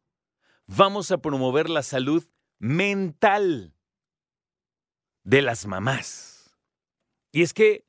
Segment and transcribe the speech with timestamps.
[0.67, 2.28] vamos a promover la salud
[2.60, 3.74] mental
[5.24, 6.54] de las mamás.
[7.32, 7.86] Y es que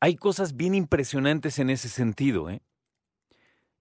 [0.00, 2.50] hay cosas bien impresionantes en ese sentido.
[2.50, 2.60] ¿eh?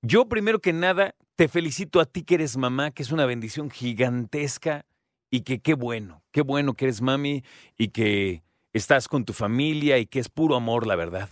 [0.04, 3.72] Yo primero que nada te felicito a ti que eres mamá, que es una bendición
[3.72, 4.86] gigantesca
[5.32, 7.44] y que qué bueno, qué bueno que eres mami
[7.80, 11.30] y que estás con tu familia y que es puro amor, la verdad.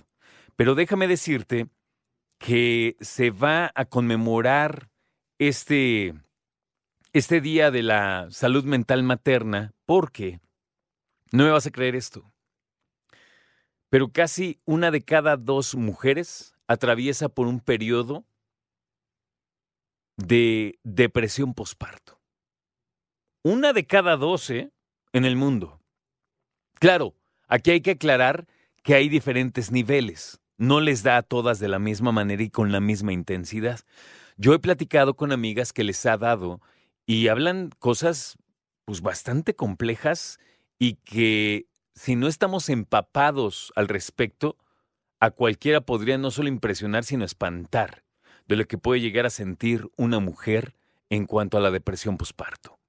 [0.55, 1.67] Pero déjame decirte
[2.39, 4.89] que se va a conmemorar
[5.37, 6.15] este,
[7.13, 10.39] este Día de la Salud Mental Materna porque,
[11.31, 12.33] no me vas a creer esto,
[13.91, 18.25] pero casi una de cada dos mujeres atraviesa por un periodo
[20.19, 22.19] de depresión posparto.
[23.41, 24.71] Una de cada doce
[25.13, 25.81] en el mundo.
[26.75, 27.15] Claro,
[27.47, 28.45] aquí hay que aclarar
[28.83, 30.41] que hay diferentes niveles.
[30.57, 33.79] No les da a todas de la misma manera y con la misma intensidad.
[34.35, 36.59] Yo he platicado con amigas que les ha dado
[37.05, 38.37] y hablan cosas
[38.83, 40.37] pues bastante complejas
[40.77, 44.57] y que si no estamos empapados al respecto,
[45.21, 48.03] a cualquiera podría no solo impresionar, sino espantar
[48.49, 50.73] de lo que puede llegar a sentir una mujer
[51.09, 52.79] en cuanto a la depresión posparto.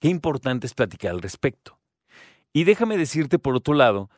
[0.00, 1.78] Qué importante es platicar al respecto.
[2.52, 4.10] Y déjame decirte por otro lado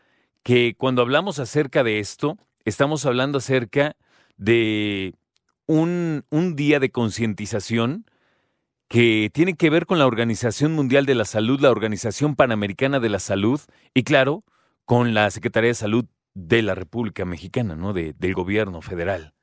[0.42, 3.94] que cuando hablamos acerca de esto, estamos hablando acerca
[4.38, 5.14] de
[5.66, 8.06] un, un día de concientización
[8.88, 13.10] que tiene que ver con la Organización Mundial de la Salud, la Organización Panamericana de
[13.10, 13.60] la Salud
[13.92, 14.44] y claro,
[14.86, 17.92] con la Secretaría de Salud de la República Mexicana, ¿no?
[17.92, 19.34] De, del gobierno federal.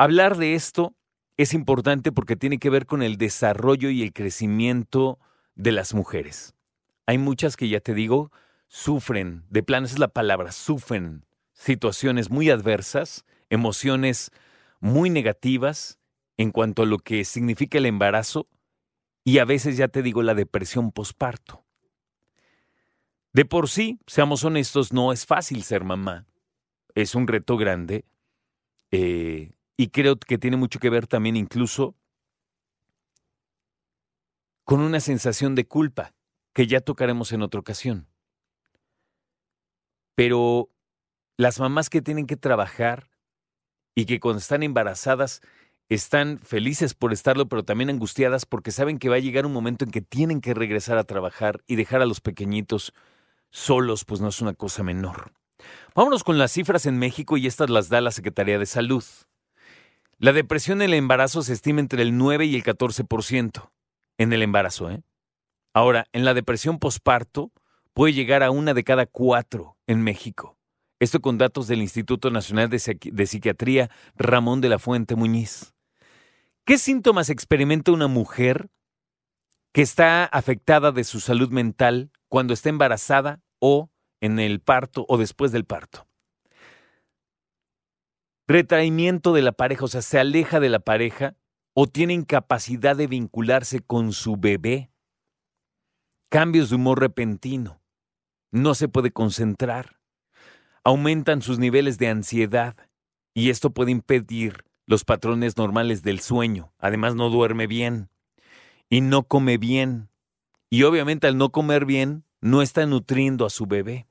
[0.00, 0.96] Hablar de esto
[1.36, 5.18] es importante porque tiene que ver con el desarrollo y el crecimiento
[5.56, 6.54] de las mujeres.
[7.04, 8.32] Hay muchas que ya te digo,
[8.66, 14.30] sufren, de plano es la palabra, sufren situaciones muy adversas, emociones
[14.80, 15.98] muy negativas
[16.38, 18.48] en cuanto a lo que significa el embarazo
[19.22, 21.62] y a veces ya te digo la depresión posparto.
[23.34, 26.26] De por sí, seamos honestos, no es fácil ser mamá.
[26.94, 28.06] Es un reto grande.
[28.92, 31.94] Eh, y creo que tiene mucho que ver también incluso
[34.64, 36.12] con una sensación de culpa,
[36.52, 38.06] que ya tocaremos en otra ocasión.
[40.14, 40.68] Pero
[41.38, 43.08] las mamás que tienen que trabajar
[43.94, 45.40] y que cuando están embarazadas
[45.88, 49.86] están felices por estarlo, pero también angustiadas porque saben que va a llegar un momento
[49.86, 52.92] en que tienen que regresar a trabajar y dejar a los pequeñitos
[53.48, 55.32] solos, pues no es una cosa menor.
[55.94, 59.04] Vámonos con las cifras en México y estas las da la Secretaría de Salud.
[60.20, 63.70] La depresión en el embarazo se estima entre el 9 y el 14%
[64.18, 64.90] en el embarazo.
[64.90, 65.02] ¿eh?
[65.72, 67.52] Ahora, en la depresión posparto
[67.94, 70.58] puede llegar a una de cada cuatro en México.
[70.98, 75.72] Esto con datos del Instituto Nacional de, Psiquiatría Ramón de la Fuente Muñiz.
[76.66, 78.68] ¿Qué síntomas experimenta una mujer
[79.72, 83.88] que está afectada de su salud mental cuando está embarazada o
[84.20, 86.09] en el parto o después del parto?
[88.50, 91.36] Retraimiento de la pareja, o sea, se aleja de la pareja
[91.72, 94.90] o tiene incapacidad de vincularse con su bebé,
[96.28, 97.80] cambios de humor repentino,
[98.50, 100.00] no se puede concentrar,
[100.82, 102.76] aumentan sus niveles de ansiedad
[103.34, 108.08] y esto puede impedir los patrones normales del sueño, además no duerme bien
[108.88, 110.08] y no come bien
[110.70, 114.08] y obviamente al no comer bien no está nutriendo a su bebé.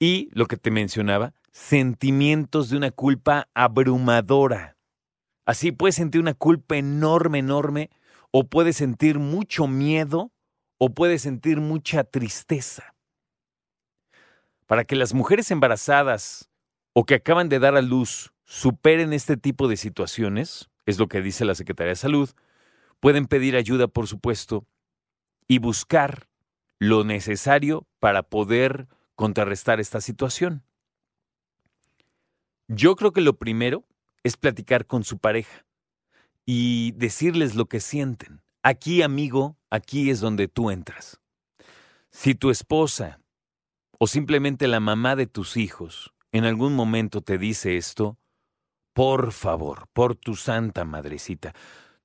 [0.00, 4.76] Y lo que te mencionaba, sentimientos de una culpa abrumadora.
[5.44, 7.90] Así puedes sentir una culpa enorme, enorme,
[8.30, 10.32] o puedes sentir mucho miedo,
[10.78, 12.94] o puedes sentir mucha tristeza.
[14.66, 16.50] Para que las mujeres embarazadas
[16.94, 21.20] o que acaban de dar a luz superen este tipo de situaciones, es lo que
[21.20, 22.30] dice la Secretaría de Salud,
[23.00, 24.66] pueden pedir ayuda, por supuesto,
[25.46, 26.28] y buscar
[26.78, 30.64] lo necesario para poder contrarrestar esta situación.
[32.68, 33.84] Yo creo que lo primero
[34.22, 35.66] es platicar con su pareja
[36.44, 38.42] y decirles lo que sienten.
[38.62, 41.20] Aquí, amigo, aquí es donde tú entras.
[42.10, 43.20] Si tu esposa
[43.98, 48.18] o simplemente la mamá de tus hijos en algún momento te dice esto,
[48.92, 51.54] por favor, por tu santa madrecita,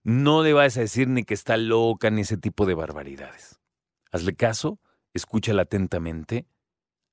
[0.04, 3.60] no le vas a decir ni que está loca ni ese tipo de barbaridades.
[4.12, 4.80] Hazle caso,
[5.14, 6.48] escúchala atentamente.